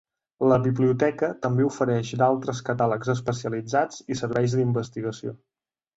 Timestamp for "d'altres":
2.21-2.63